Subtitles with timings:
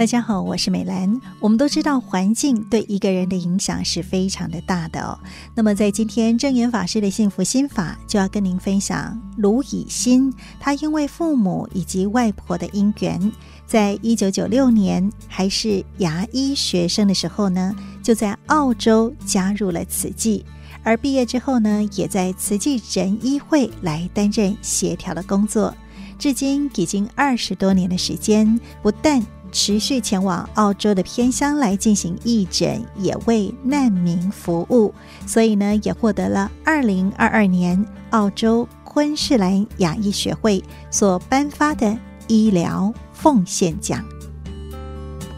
[0.00, 1.20] 大家好，我是美兰。
[1.40, 5.18] 我们都知道，环境对一个人的影响是非常的大的哦。
[5.54, 10.32] 那么，在今天证严法师的幸福心法，就要跟您分享卢以新。
[10.58, 13.30] 他因为父母以及外婆的因缘，
[13.66, 20.42] 在一九九六年还是牙医学生的时候呢，就在澳洲加入了慈济。
[20.82, 25.74] 而毕业之后呢，也在慈济仁医会来担任协调的工作。
[26.18, 34.94] 至今已经二十多年的时间，不但持续前往澳洲的偏乡来进行义诊，也为难民服务，
[35.26, 41.96] 所以呢，也获得了二零二二年澳洲昆士兰亚医学会所颁发的
[42.28, 44.04] 医疗奉献奖。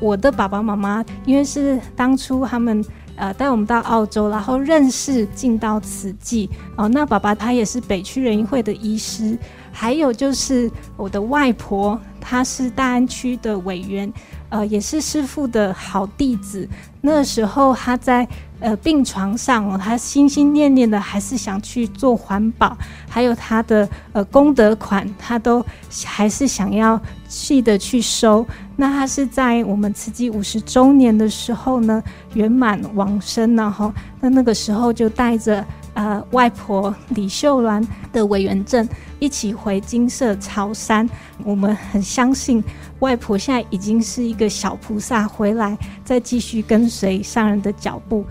[0.01, 2.85] 我的爸爸妈妈，因为是当初他们
[3.23, 6.89] 呃带我们到澳洲，然后认识进到慈济哦。
[6.89, 9.39] 那爸爸他也是北区人医会的医师。
[9.71, 14.13] 还有就是我的外婆，她是大安区的委员，
[14.53, 16.69] 呃，也是师父的好弟子。
[17.01, 18.29] 那时候他在
[18.61, 22.77] 呃病床上哦，她心心念念的还是想去做环保，
[23.09, 25.65] 还有他的呃功德款，他都
[26.05, 28.47] 还是想要记得去收。
[28.77, 32.03] 那他是在我们慈济五十周年的时候呢，
[32.35, 35.65] 圆满往生，然后那那个时候就带着。
[35.95, 41.09] 呃，外婆李秀兰的委员证一起回金色潮山。
[41.45, 42.63] 我们很相信
[43.01, 48.25] 外婆现在已经是一个小菩萨回来，再继续跟随上人的脚步。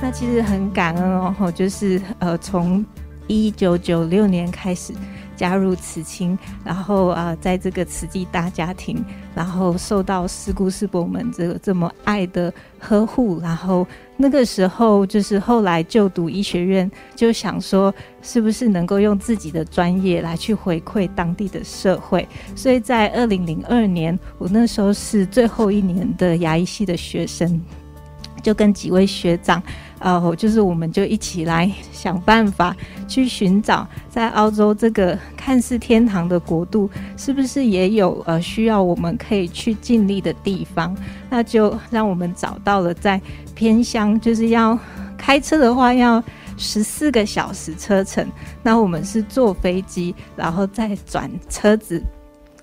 [0.00, 2.84] 那其实很感恩哦，就是呃，从
[3.26, 4.92] 一九九六年开始。
[5.36, 27.60] 加入慈青，然后啊、在这个慈济大家庭，然后受到师姑师伯们这个这么爱的呵护，然后那个时候就是后来就读医学院，就想说是不是能够用自己的专业来去回馈当地的社会，所以在二零零二年，我那时候是最后一年的牙医系的学生，
[28.42, 29.62] 就跟几位学长。
[30.00, 32.76] 哦，就是我们就一起来想办法
[33.08, 40.94] 去寻找，在澳洲这个看似天堂的国度，是不是也有呃需要我们可以去尽力的地方？
[41.30, 43.20] 那就让我们找到了在
[43.54, 44.78] 偏乡，就是要
[45.16, 46.22] 开车的话要
[46.58, 48.26] 十四个小时车程，
[48.62, 52.02] 那我们是坐飞机，然后再转车子，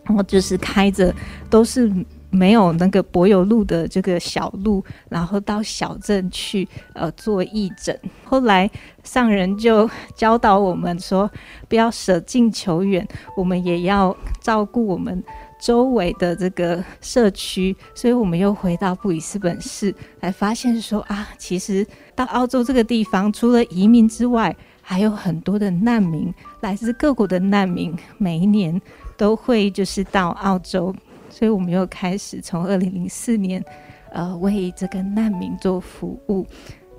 [0.03, 1.13] 然后就是开着
[1.49, 1.91] 都是。
[2.33, 7.97] 没有那个柏油路的这个小路，然后到小镇去呃做义诊。
[8.25, 8.69] 后来
[9.03, 11.29] 上人就教导我们说，
[11.69, 13.07] 不要舍近求远，
[13.37, 15.23] 我们也要照顾我们
[15.61, 17.75] 周围的这个社区。
[17.93, 28.81] 所以我们又回到布里斯本市，来发现说啊，其实到澳洲这个地方，除了移民之外，还有很多的难民，来自各国的难民，每一年
[29.15, 30.95] 都会就是到澳洲。
[31.33, 33.63] 所以，我们又开始从二零零四年，
[34.11, 36.45] 呃，为这个难民做服务。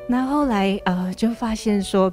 [0.08, 2.12] 那后来，呃，就发现说，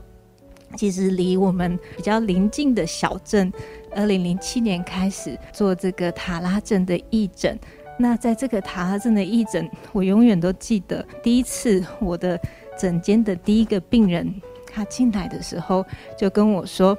[0.77, 3.51] 其实离我们比较邻近的小镇，
[3.95, 7.57] 二零零七年开始做这个塔拉镇的义诊。
[7.97, 12.39] 那在这个塔拉镇的义诊，我永远都记得，第一次我的
[12.77, 14.31] 诊间的第一个病人，
[14.71, 15.83] 他进来的时候
[16.15, 16.95] 就跟我说，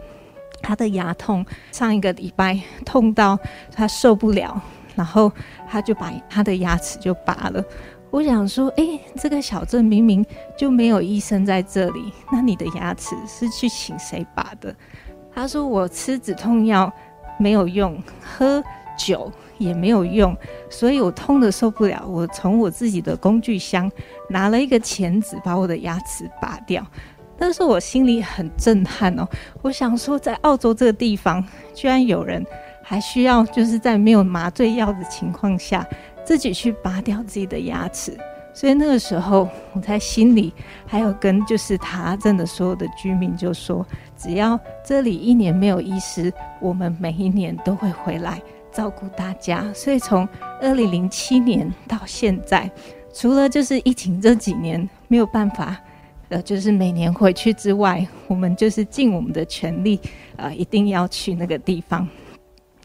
[0.60, 3.38] 他的牙痛，上一个礼拜痛到
[3.70, 4.60] 他受不了。
[4.94, 5.30] 然后
[5.68, 7.64] 他就把他的牙齿就拔了。
[8.10, 8.84] 我想说，哎，
[9.16, 10.22] 这个小镇明明
[10.54, 14.74] 就没有医生在这里，那你的牙齿是去请谁拔的？
[15.34, 16.92] 他说我吃止痛药
[17.38, 18.62] 没有用，喝
[18.98, 20.36] 酒也没有用，
[20.68, 22.06] 所以我痛得受不了。
[22.06, 23.90] 我从我自己的工具箱
[24.28, 26.86] 拿了一个钳子，把我的牙齿拔掉。
[27.38, 29.26] 但是我心里很震撼哦，
[29.62, 31.42] 我想说，在澳洲这个地方，
[31.72, 32.44] 居然有人。
[32.92, 35.82] 还需要就是在没有麻醉药的情况下，
[36.26, 38.14] 自己去拔掉自己的牙齿。
[38.52, 40.52] 所以那个时候，我在心里
[40.86, 46.30] 还有跟就是塔拉镇的所有的居民就说，只要这里一年没有医师，
[46.60, 48.38] 我们每一年都会回来
[48.70, 49.72] 照顾大家。
[49.72, 50.28] 所以从
[50.60, 52.70] 二零零七年到现在，
[53.14, 55.80] 除了就是疫情这几年没有办法，
[56.28, 59.98] 呃，就是每年回去之外，我们就是尽我们的全力，
[60.36, 62.06] 呃，一定要去那个地方。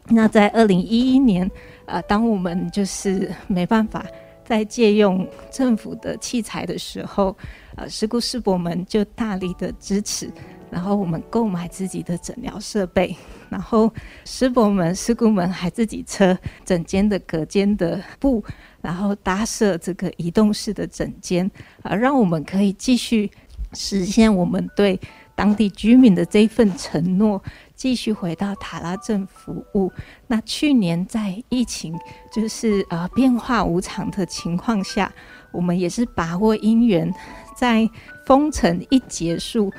[0.09, 1.49] 那在二零一一年，
[1.85, 4.05] 呃，当我们就是没办法
[4.45, 7.35] 再借用政府的器材的时候，
[7.75, 10.31] 呃，师姑师伯们就大力的支持，
[10.71, 13.13] 然后我们购买自己的诊疗设备，
[13.49, 13.93] 然后
[14.23, 18.41] 师伯们、师姑们还自己车整间的隔间的布，
[18.81, 21.45] 然后搭设这个移动式的诊间，
[21.81, 23.29] 啊、呃，让我们可以继续
[23.73, 24.97] 实现我们对
[25.35, 27.43] 当地居民的这份承诺，
[27.77, 29.89] 继续回到塔拉镇服务。
[30.27, 31.97] 那去年在疫情
[32.33, 35.09] 就是呃变化无常的情况下，
[35.53, 37.13] 我们也是把握因缘，
[37.55, 37.89] 在
[38.25, 39.71] 封城一结束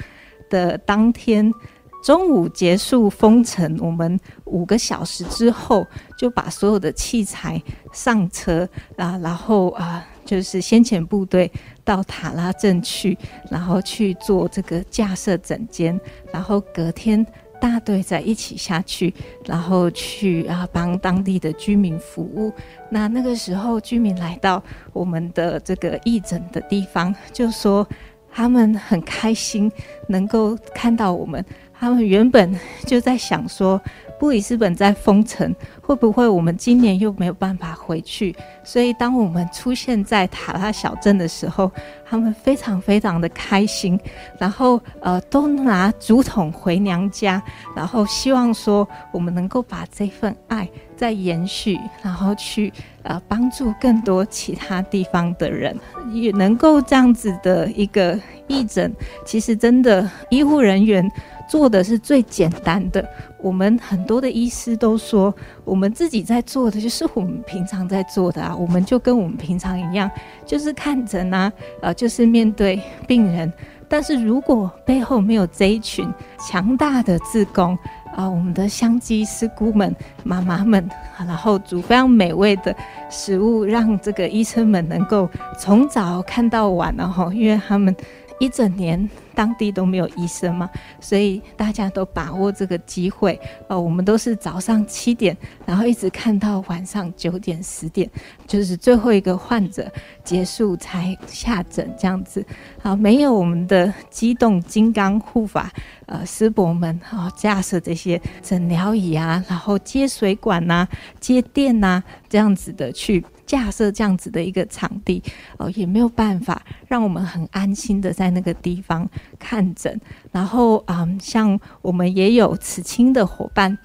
[0.49, 1.53] 的当天。
[2.01, 5.85] 中午结束封城，我们五个小时之后
[6.17, 7.61] 就把所有的器材
[7.93, 8.67] 上车
[8.97, 11.51] 啊，然后啊，就是先遣部队
[11.85, 13.19] 到塔拉镇去，
[13.51, 16.01] 然后去做这个架设整间，
[16.33, 17.27] 然后隔天
[17.61, 19.13] 大队在一起下去，
[19.45, 22.53] 然后去啊帮当地的居民服务。
[22.91, 24.63] 那那个时候居民来到
[24.93, 27.87] 我们的这个义诊的地方，就说
[28.31, 29.71] 他们很开心
[30.09, 31.45] 能够看到我们。
[31.79, 32.53] 他们原本
[32.85, 33.81] 就在想说，
[34.19, 38.35] 布里斯本在封城，会不会我们今年又没有办法回去？
[38.65, 41.71] 所以当我们出现在塔拉小镇的时候，
[42.05, 43.99] 他们非常非常的开心，
[44.39, 47.41] 然后呃都拿竹筒回娘家，
[47.77, 52.73] 然后希望说我们能够把这份爱再延续，然后去
[53.03, 55.79] 呃帮助更多其他地方的人，
[56.13, 58.93] 也能够这样子的一个义诊，
[59.25, 61.09] 其实真的医护人员。
[61.49, 63.07] 做的是最简单的，
[63.39, 65.35] 我们很多的医师都说，
[65.65, 70.11] 我们自己在做的就是我们平常在做的啊，我们就跟我们平常一样，
[70.47, 73.51] 就是看诊啊，呃，就是面对病人。
[73.91, 76.07] 但是如果背后没有这一群
[76.39, 77.77] 强大的志工
[78.15, 80.87] 啊，我们的香鸡师姑们、妈妈们，
[81.17, 82.77] 然后煮非常美味的
[83.09, 85.27] 食物，让这个医生们能够
[85.59, 87.97] 从早看到晚，然后因为他们
[88.39, 89.09] 一整年。
[89.35, 90.69] 当地都没有医生嘛，
[90.99, 93.41] 所以大家都把握这个机会。
[93.69, 98.11] 呃，我们都是早上七点，然后一直看到晚上九点、十点，
[98.49, 99.89] 就是最后一个患者
[100.25, 102.45] 结束才下诊这样子。
[102.83, 105.71] 好，没有我们的机动金刚护法
[106.07, 110.89] 呃师伯们啊，架设这些诊疗椅啊，然后接水管呐、
[111.21, 113.25] 接电呐、这样子的去。
[113.49, 115.21] 架设这样子的一个场地，
[115.57, 119.09] 呃，也没有办法让我们很安心的在那个地方
[119.39, 120.01] 看诊。
[120.31, 123.77] 然后，嗯，像我们也有慈青的伙伴，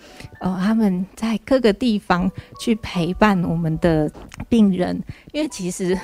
[0.41, 2.29] 呃，他们在各个地方
[2.59, 4.11] 去陪伴我们的
[4.49, 5.01] 病人，
[5.31, 5.97] 因为其实。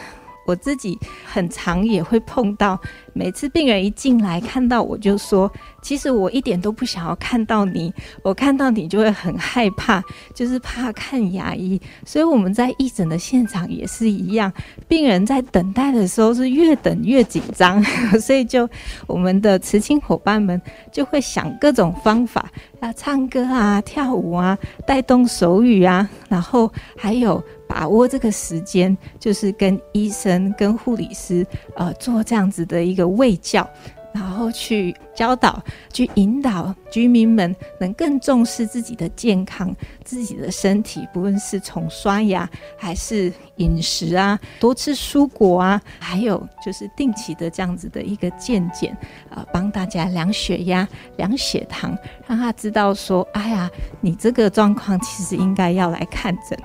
[0.49, 2.79] 我自己很常也会碰到，
[3.13, 5.51] 每次病人一进来看到我就说，
[5.83, 7.93] 其实我一点都不想要看到你，
[8.23, 10.03] 我看到你就会很害怕，
[10.33, 11.79] 就是怕看牙医。
[12.03, 14.51] 所以我们在义诊的现场也是一样，
[14.87, 17.83] 病人在等待的时候是越等越紧张，
[18.19, 18.67] 所以就
[19.05, 20.59] 我们的慈青伙伴们
[20.91, 22.49] 就会想各种方法，
[22.79, 24.57] 啊，唱歌啊，跳舞啊，
[24.87, 27.39] 带动手语啊，然后还有。
[27.69, 31.45] 把握这个时间，就是跟医生、跟护理师，
[31.75, 33.69] 呃，做这样子的一个卫教，
[34.11, 35.61] 然后去教导、
[35.93, 39.73] 去引导居民们，能更重视自己的健康、
[40.03, 48.97] 自己的身体，不论是从刷牙还是饮食啊，多吃蔬果啊，还有就是定期的这样子的一个健检，
[49.29, 50.87] 呃，帮大家量血压、
[51.17, 51.95] 量血糖，
[52.25, 53.69] 让他知道说，哎呀，
[54.01, 56.57] 你这个状况其实应该要来看诊。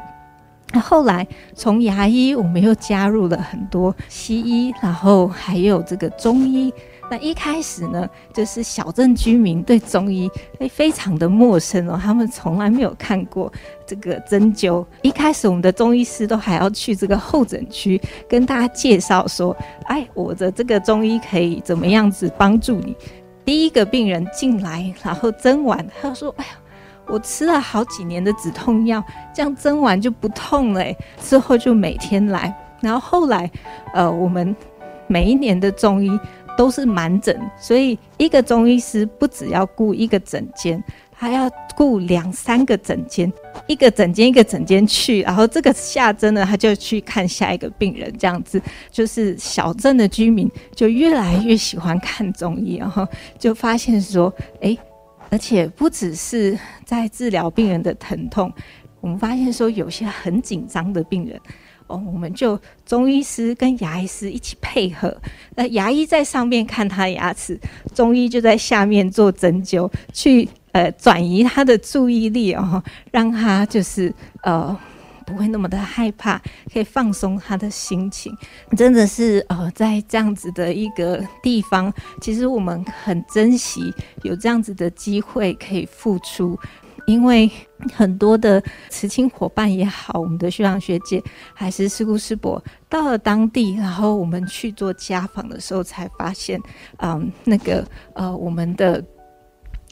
[0.73, 6.73] 那后来从牙医，我们又加入了很多西医，然后还有这个中医。
[7.11, 10.29] 那一开始呢，就是小镇居民对中医
[10.59, 13.53] 诶非常的陌生哦，他们从来没有看过
[13.87, 14.85] 这个针灸。
[15.03, 19.55] 一开始我们的中医师都还要去这个候诊区跟大家介绍说，
[19.85, 22.97] 哎，我的这个中医可以怎么样子帮助你。
[23.44, 26.64] 第一个病人进来，然后针完，他说，哎呀。
[27.06, 29.03] 我吃了好几年的止痛药，
[29.34, 30.84] 这样针完就不痛了。
[31.20, 33.51] 之后就每天来，然后后来，
[33.93, 34.55] 呃，我们
[35.06, 36.19] 每一年的中医
[36.56, 40.82] 都是满诊，所以一个中医师不只要顾一个诊间，
[41.15, 43.31] 还要顾两三个诊间，
[43.67, 53.06] 一个诊间一个诊间去，然后这个下针呢，他就去看下一个病人，这样子就是小镇的居民就越来越喜欢看中医，然后
[53.39, 54.77] 就发现说，哎。
[55.31, 58.53] 而且不只是在治疗病人的疼痛，
[59.01, 61.41] 我们发现说有些很紧张的病人，
[61.87, 65.17] 哦，我们就中医师跟牙医师一起配合，
[65.57, 67.59] 那牙医在上面看他牙齿，
[67.95, 74.13] 中医就在下面做针灸，去呃转移他的注意力哦，让他就是
[74.43, 74.79] 呃。
[75.27, 76.41] 不会那么的害怕，
[76.73, 78.37] 可以放松他的心情，
[78.77, 86.59] 真的是呃，在这样子的一个地方，其实我们很珍惜有这样子的机会可以付出。
[87.07, 87.51] 因为
[87.93, 96.59] 很多的慈青伙伴也好，我们的学长学姐还是师姑师伯到了当地，然后我们去做家访的时候，才发现，
[97.03, 99.05] 嗯，那个呃，我们的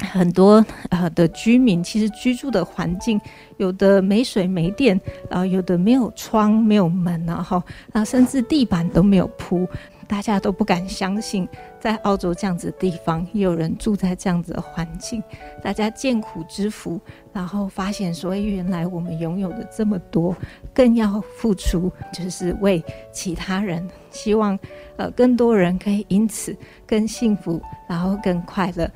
[0.02, 3.20] 很多呃的居民其实居住的环境，
[3.56, 9.66] 有的没水没电，然后有的没有窗没有门，然后啊，甚至地板都没有铺。
[10.08, 11.48] 大家都不敢相信，
[11.80, 15.22] 在澳洲这样子的地方，也有人住在这样子的环境。
[15.62, 17.00] 大家见苦知福，
[17.32, 20.36] 然后发现说，原来我们拥有的这么多，
[20.74, 24.58] 更要付出，就是为其他人，希望
[24.98, 26.54] 呃更多人可以因此
[26.86, 28.90] 更幸福，然后更快乐。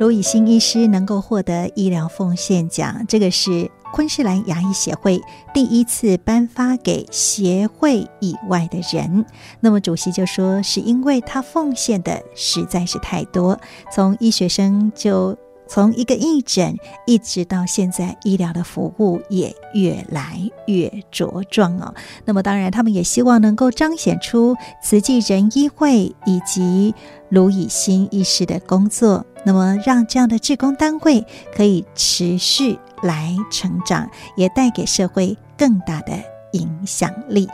[0.00, 5.20] 卢以新医师能够获得医疗奉献奖，这个是昆士兰牙医协会
[5.54, 9.24] 第一次颁发给协会以外的人。
[9.60, 13.60] 那么主席就说，是因为他奉献的实在是太多，
[13.92, 15.36] 从医学生就。
[15.68, 21.94] 从一个义诊一直到现在，医疗的服务也越来越茁壮哦。
[22.26, 26.94] 那么，当然，他们也希望能够彰显出慈济人医会以及
[27.30, 36.12] 卢以新医师的工作，那么让这样的志工单位可以持续来成长，也带给社会更大的
[36.52, 37.48] 影响力。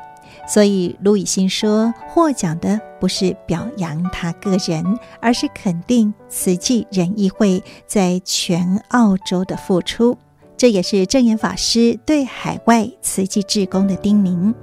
[0.47, 10.17] 所以，卢以新说，获奖的不是表扬他个人，而是肯定慈济仁义会在全澳洲的付出。
[10.57, 14.55] 这也是证严法师对海外慈济志工的叮咛。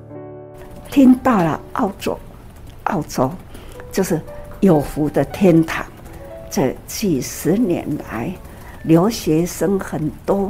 [0.92, 2.18] 听到了澳洲，
[2.86, 3.32] 澳洲
[3.92, 4.20] 就是
[4.62, 5.86] 有福的天堂。
[6.56, 8.34] 这几十年来，
[8.84, 10.50] 留学生很多，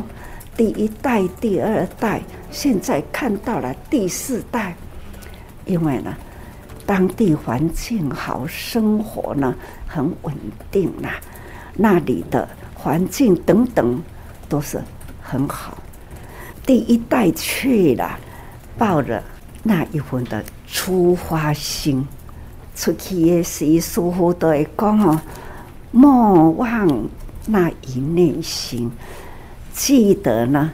[0.56, 2.22] 第一代、第二代，
[2.52, 4.76] 现在看到了第四代。
[5.66, 6.16] 因为呢，
[6.86, 9.56] 当地环境好，生活呢
[9.88, 10.36] 很稳
[10.70, 11.20] 定啦，
[11.74, 14.00] 那里的环境等等
[14.48, 14.80] 都是
[15.24, 15.76] 很好。
[16.68, 18.20] 第一代去了，
[18.78, 19.24] 抱着
[19.64, 22.08] 那一份的出发心，
[22.76, 25.20] 出去也是师父都会讲哦，
[25.96, 27.08] 莫忘
[27.46, 28.92] 那一念心，
[29.72, 30.74] 记得呢，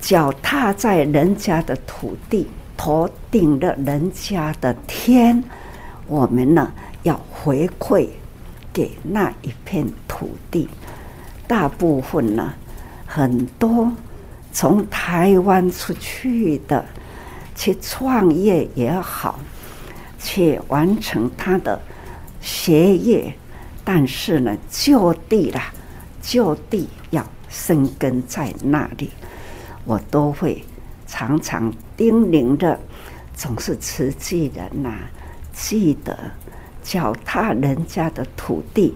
[0.00, 2.48] 脚踏在人家的土地。
[2.76, 5.42] 头顶了人家的天，
[6.08, 6.70] 我们呢
[7.04, 8.08] 要回馈
[8.72, 10.68] 给那一片土地。
[11.46, 12.52] 大部分呢，
[13.06, 13.90] 很多
[14.52, 16.84] 从台湾出去的，
[17.54, 19.38] 去创业也好，
[20.18, 21.80] 去完成他的
[22.42, 23.34] 学业，
[23.86, 25.72] 但是呢，就地啦，
[26.20, 29.10] 就地要生根在那里，
[29.84, 30.62] 我都会。
[31.08, 32.76] 常常叮咛的，
[33.32, 34.92] 总是慈济人呐、
[35.52, 36.18] 记得
[36.82, 38.92] 脚踏人家的土地，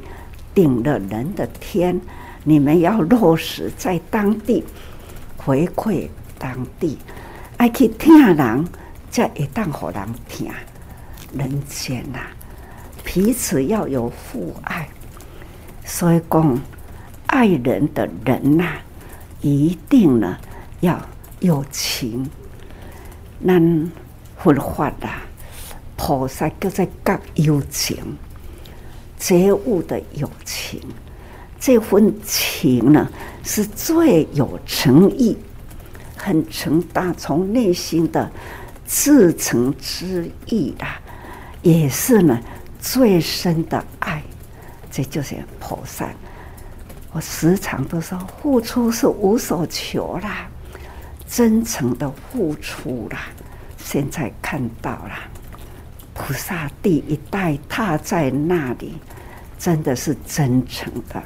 [0.53, 1.99] 顶了人的天。
[2.43, 4.65] 你们要落实在当地，
[5.37, 6.99] 回馈当地，
[7.59, 8.67] 爱去听人，
[9.09, 10.51] 才会当好人听。
[11.33, 12.19] 人间呐、
[13.13, 14.89] 彼此要有父爱，
[15.85, 16.61] 所以讲，
[17.27, 18.75] 爱人的人呐、
[19.41, 20.39] 一定呢
[20.79, 20.97] 要。
[21.41, 22.29] 有情，
[23.45, 23.91] 咱
[24.37, 25.23] 佛法啊，
[25.97, 27.97] 菩萨叫做觉有情，
[29.19, 30.79] 觉悟的有情，
[31.59, 33.09] 这份情呢
[33.43, 35.35] 是最有诚意，
[36.15, 38.31] 很诚大，从内心的
[38.87, 41.01] 至诚之意啊，
[41.63, 42.39] 也是呢
[42.81, 44.23] 最深的爱，
[44.91, 46.09] 这就是菩萨。
[47.13, 50.49] 我时常都说，付出是无所求啦。
[51.27, 53.19] 真诚的付出了，
[53.77, 55.13] 现在看到了
[56.13, 58.95] 菩萨第一代踏在那里，
[59.59, 61.23] 真的是真诚的，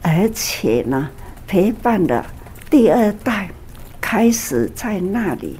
[0.00, 1.10] 而且呢，
[1.46, 2.24] 陪伴的
[2.70, 3.50] 第二代
[4.00, 5.58] 开始在那里，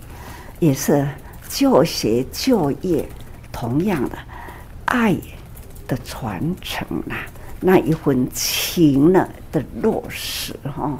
[0.59, 1.07] 也是
[1.49, 3.07] 就学就业，
[3.53, 4.17] 同样的
[4.97, 5.15] 爱
[5.87, 7.27] 的传承啊，
[7.61, 10.99] 那一份情呢的落实哈，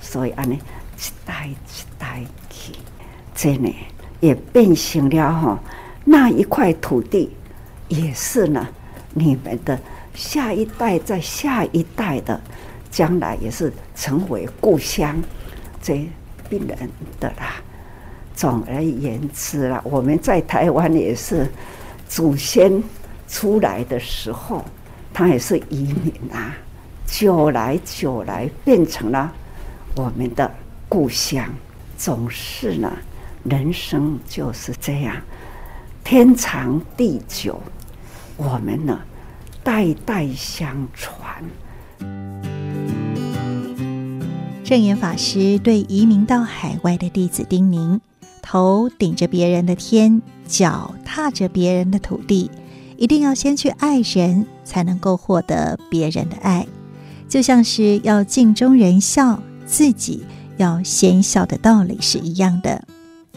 [0.00, 0.58] 所以啊呢。
[0.96, 2.72] 一代一代去，
[3.34, 3.74] 真的
[4.20, 5.58] 也变成了哈，
[6.04, 7.28] 那一块土地
[7.88, 8.66] 也是呢，
[9.12, 9.78] 你们的
[10.14, 12.40] 下一代，在下一代的
[12.92, 15.20] 将来也是成为故乡，
[15.82, 16.08] 这
[16.48, 17.56] 病人的啦。
[18.34, 21.46] 总而言之啦，我们在台湾也是
[22.08, 22.82] 祖先
[23.28, 24.64] 出来的时候，
[25.12, 26.56] 他也是移民啊，
[27.06, 29.32] 久来久来变成了
[29.96, 30.50] 我们的。
[30.86, 31.52] 故乡
[31.98, 32.92] 总是呢，
[33.42, 35.16] 人生就是这样，
[36.04, 37.60] 天长地久，
[38.36, 39.00] 我们呢
[39.64, 41.42] 代代相传。
[44.62, 47.98] 证严法师对移民到海外的弟子叮咛：
[48.40, 52.48] 头顶着别人的天，脚踏着别人的土地，
[52.96, 56.66] 一定要先去爱人，才能够获得别人的爱。
[57.28, 60.24] 就像是要镜中人笑，自己
[60.56, 62.84] 要先笑的道理是一样的。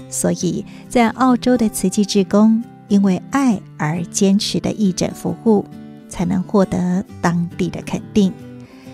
[0.10, 5.66] 所以在澳洲的慈济志工，因为爱而坚持的义诊服务，
[6.08, 8.32] 才能获得当地的肯定。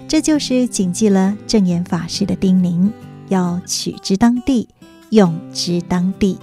[0.07, 2.89] 这就是谨记了证严法师的叮咛，
[3.29, 4.69] 要取之当地，
[5.09, 6.37] 用之当地。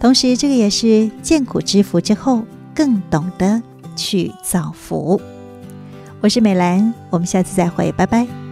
[0.00, 2.42] 同时，这个也是见苦知福之后，
[2.76, 3.62] 更懂得
[3.96, 5.18] 去造福。
[6.20, 8.45] 我是美兰，我们下次再会，拜拜。